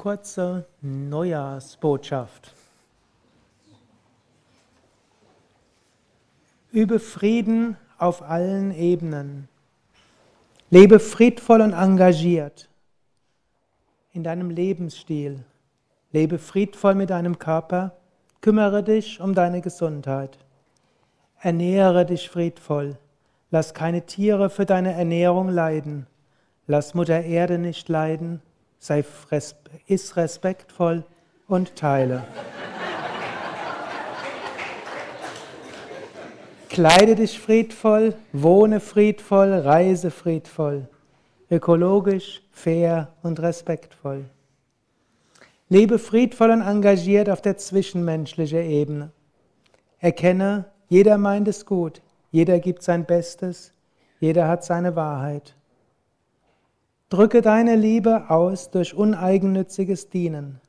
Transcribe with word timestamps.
kurze 0.00 0.64
Neujahrsbotschaft. 0.80 2.54
Übe 6.72 6.98
Frieden 6.98 7.76
auf 7.98 8.22
allen 8.22 8.70
Ebenen. 8.72 9.46
Lebe 10.70 11.00
friedvoll 11.00 11.60
und 11.60 11.74
engagiert 11.74 12.70
in 14.14 14.24
deinem 14.24 14.48
Lebensstil. 14.48 15.44
Lebe 16.12 16.38
friedvoll 16.38 16.94
mit 16.94 17.10
deinem 17.10 17.38
Körper. 17.38 17.92
Kümmere 18.40 18.82
dich 18.82 19.20
um 19.20 19.34
deine 19.34 19.60
Gesundheit. 19.60 20.38
Ernähre 21.42 22.06
dich 22.06 22.30
friedvoll. 22.30 22.96
Lass 23.50 23.74
keine 23.74 24.06
Tiere 24.06 24.48
für 24.48 24.64
deine 24.64 24.94
Ernährung 24.94 25.50
leiden. 25.50 26.06
Lass 26.66 26.94
Mutter 26.94 27.22
Erde 27.22 27.58
nicht 27.58 27.90
leiden 27.90 28.40
sei 28.80 29.04
iss 29.86 30.16
respektvoll 30.16 31.04
und 31.46 31.76
teile. 31.76 32.24
Kleide 36.70 37.14
dich 37.14 37.38
friedvoll, 37.38 38.14
wohne 38.32 38.80
friedvoll, 38.80 39.52
reise 39.52 40.10
friedvoll, 40.10 40.88
ökologisch, 41.50 42.42
fair 42.52 43.08
und 43.22 43.40
respektvoll. 43.40 44.24
Lebe 45.68 45.98
friedvoll 45.98 46.50
und 46.50 46.62
engagiert 46.62 47.28
auf 47.28 47.42
der 47.42 47.56
zwischenmenschlichen 47.56 48.62
Ebene. 48.62 49.10
Erkenne, 49.98 50.64
jeder 50.88 51.18
meint 51.18 51.48
es 51.48 51.66
gut, 51.66 52.00
jeder 52.30 52.58
gibt 52.60 52.82
sein 52.82 53.04
Bestes, 53.04 53.72
jeder 54.20 54.48
hat 54.48 54.64
seine 54.64 54.96
Wahrheit. 54.96 55.54
Drücke 57.10 57.42
deine 57.42 57.74
Liebe 57.74 58.30
aus 58.30 58.70
durch 58.70 58.94
uneigennütziges 58.94 60.10
Dienen. 60.10 60.60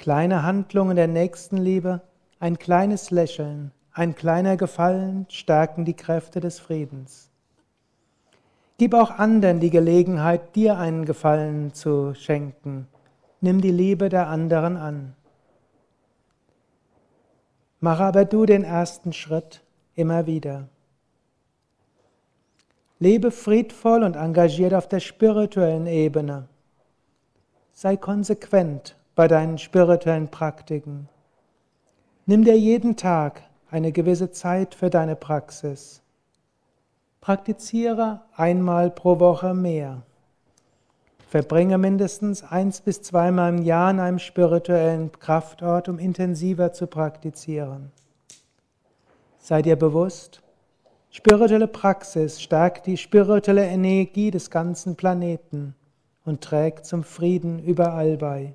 Kleine 0.00 0.42
Handlungen 0.42 0.96
der 0.96 1.06
Nächstenliebe, 1.06 2.00
ein 2.40 2.58
kleines 2.58 3.12
Lächeln, 3.12 3.70
ein 3.92 4.16
kleiner 4.16 4.56
Gefallen 4.56 5.26
stärken 5.28 5.84
die 5.84 5.94
Kräfte 5.94 6.40
des 6.40 6.58
Friedens. 6.58 7.30
Gib 8.78 8.94
auch 8.94 9.12
anderen 9.12 9.60
die 9.60 9.70
Gelegenheit, 9.70 10.56
dir 10.56 10.76
einen 10.76 11.04
Gefallen 11.04 11.72
zu 11.72 12.14
schenken. 12.14 12.88
Nimm 13.40 13.60
die 13.60 13.70
Liebe 13.70 14.08
der 14.08 14.26
anderen 14.26 14.76
an. 14.76 15.14
Mache 17.78 18.02
aber 18.02 18.24
du 18.24 18.44
den 18.44 18.64
ersten 18.64 19.12
Schritt 19.12 19.62
immer 19.94 20.26
wieder. 20.26 20.66
Lebe 23.02 23.30
friedvoll 23.30 24.04
und 24.04 24.14
engagiert 24.14 24.74
auf 24.74 24.86
der 24.86 25.00
spirituellen 25.00 25.86
Ebene. 25.86 26.48
Sei 27.72 27.96
konsequent 27.96 28.94
bei 29.14 29.26
deinen 29.26 29.56
spirituellen 29.56 30.28
Praktiken. 30.28 31.08
Nimm 32.26 32.44
dir 32.44 32.58
jeden 32.58 32.96
Tag 32.96 33.42
eine 33.70 33.90
gewisse 33.90 34.32
Zeit 34.32 34.74
für 34.74 34.90
deine 34.90 35.16
Praxis. 35.16 36.02
Praktiziere 37.22 38.20
einmal 38.36 38.90
pro 38.90 39.18
Woche 39.18 39.54
mehr. 39.54 40.02
Verbringe 41.26 41.78
mindestens 41.78 42.42
eins 42.42 42.82
bis 42.82 43.00
zweimal 43.00 43.54
im 43.54 43.62
Jahr 43.62 43.88
an 43.88 44.00
einem 44.00 44.18
spirituellen 44.18 45.10
Kraftort, 45.12 45.88
um 45.88 45.98
intensiver 45.98 46.74
zu 46.74 46.86
praktizieren. 46.86 47.92
Sei 49.38 49.62
dir 49.62 49.76
bewusst, 49.76 50.42
Spirituelle 51.12 51.66
Praxis 51.66 52.40
stärkt 52.40 52.86
die 52.86 52.96
spirituelle 52.96 53.66
Energie 53.66 54.30
des 54.30 54.48
ganzen 54.48 54.94
Planeten 54.94 55.74
und 56.24 56.40
trägt 56.40 56.86
zum 56.86 57.02
Frieden 57.02 57.58
überall 57.58 58.16
bei. 58.16 58.54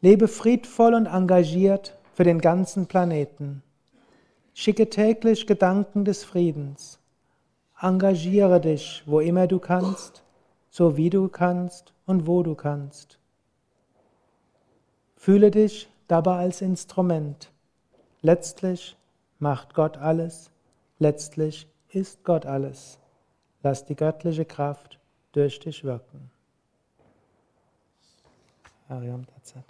Lebe 0.00 0.28
friedvoll 0.28 0.94
und 0.94 1.06
engagiert 1.06 1.98
für 2.14 2.22
den 2.22 2.40
ganzen 2.40 2.86
Planeten. 2.86 3.64
Schicke 4.54 4.88
täglich 4.88 5.48
Gedanken 5.48 6.04
des 6.04 6.22
Friedens. 6.22 7.00
Engagiere 7.80 8.60
dich, 8.60 9.02
wo 9.06 9.18
immer 9.18 9.48
du 9.48 9.58
kannst, 9.58 10.22
so 10.70 10.96
wie 10.96 11.10
du 11.10 11.26
kannst 11.28 11.94
und 12.06 12.28
wo 12.28 12.44
du 12.44 12.54
kannst. 12.54 13.18
Fühle 15.16 15.50
dich 15.50 15.88
dabei 16.06 16.36
als 16.36 16.62
Instrument. 16.62 17.50
Letztlich 18.20 18.96
macht 19.42 19.74
Gott 19.74 19.96
alles, 19.96 20.52
letztlich 21.00 21.68
ist 21.88 22.22
Gott 22.22 22.46
alles. 22.46 23.00
Lass 23.64 23.84
die 23.84 23.96
göttliche 23.96 24.44
Kraft 24.44 25.00
durch 25.32 25.58
dich 25.58 25.82
wirken. 25.82 26.30
Ariam 28.88 29.26
Tatsat. 29.26 29.64